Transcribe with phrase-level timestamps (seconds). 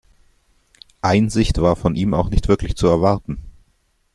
[1.03, 3.37] Einsicht war von ihm auch nicht wirklich zu erwarten.